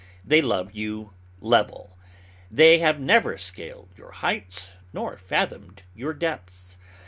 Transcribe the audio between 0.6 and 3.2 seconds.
you level: they have